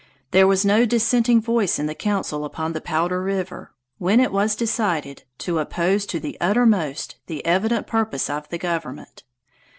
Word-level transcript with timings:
There 0.31 0.47
was 0.47 0.65
no 0.65 0.87
dissenting 0.87 1.41
voice 1.41 1.77
in 1.77 1.85
the 1.85 1.93
council 1.93 2.43
upon 2.43 2.73
the 2.73 2.81
Powder 2.81 3.21
River, 3.21 3.71
when 3.99 4.19
it 4.19 4.31
was 4.31 4.55
decided 4.55 5.25
to 5.37 5.59
oppose 5.59 6.07
to 6.07 6.19
the 6.19 6.39
uttermost 6.41 7.17
the 7.27 7.45
evident 7.45 7.85
purpose 7.85 8.27
of 8.27 8.49
the 8.49 8.57
government. 8.57 9.21